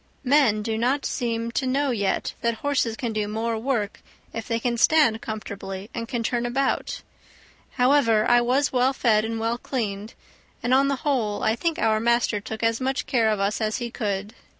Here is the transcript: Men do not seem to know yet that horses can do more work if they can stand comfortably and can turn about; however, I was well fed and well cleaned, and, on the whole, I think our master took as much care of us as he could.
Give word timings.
Men 0.23 0.63
do 0.63 0.79
not 0.79 1.05
seem 1.05 1.51
to 1.51 1.67
know 1.67 1.91
yet 1.91 2.33
that 2.41 2.55
horses 2.65 2.97
can 2.97 3.13
do 3.13 3.27
more 3.27 3.55
work 3.59 4.01
if 4.33 4.47
they 4.47 4.59
can 4.59 4.75
stand 4.75 5.21
comfortably 5.21 5.91
and 5.93 6.07
can 6.07 6.23
turn 6.23 6.43
about; 6.47 7.03
however, 7.73 8.27
I 8.27 8.41
was 8.41 8.73
well 8.73 8.93
fed 8.93 9.23
and 9.23 9.39
well 9.39 9.59
cleaned, 9.59 10.15
and, 10.63 10.73
on 10.73 10.87
the 10.87 10.95
whole, 11.05 11.43
I 11.43 11.55
think 11.55 11.77
our 11.77 11.99
master 11.99 12.39
took 12.41 12.63
as 12.63 12.81
much 12.81 13.05
care 13.05 13.29
of 13.29 13.39
us 13.39 13.61
as 13.61 13.77
he 13.77 13.91
could. 13.91 14.33